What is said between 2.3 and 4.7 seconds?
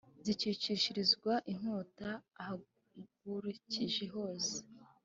ahagukikije hose